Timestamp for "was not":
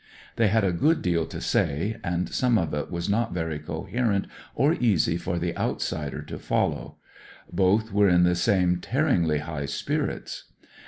2.89-3.35